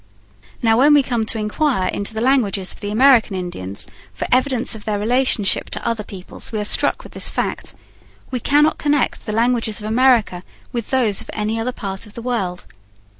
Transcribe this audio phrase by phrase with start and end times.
[0.63, 4.73] Now when we come to inquire into the languages of the American Indians for evidence
[4.73, 7.75] of their relationship to other peoples we are struck with this fact:
[8.31, 10.41] we cannot connect the languages of America
[10.71, 12.65] with those of any other part of the world.